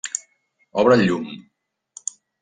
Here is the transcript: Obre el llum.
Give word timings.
Obre 0.83 0.97
el 0.99 1.03
llum. 1.11 1.27